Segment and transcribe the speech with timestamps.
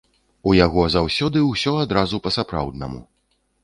[0.51, 3.09] У яго заўсёды ўсё адразу па-сапраўднаму.